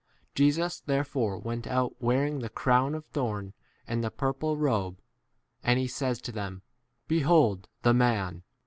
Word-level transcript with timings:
Jesus 0.33 0.79
therefore 0.79 1.37
went 1.37 1.67
out 1.67 2.01
wearing 2.01 2.39
the 2.39 2.49
crown 2.49 2.95
of 2.95 3.05
thorn 3.05 3.53
and 3.85 4.03
the 4.03 4.09
purple 4.09 4.57
robe, 4.57 4.99
and 5.61 5.77
he 5.77 5.87
says 5.87 6.19
to 6.21 6.31
them, 6.31 6.63
Behold 7.07 7.67
the 7.83 7.93
man 7.93 8.41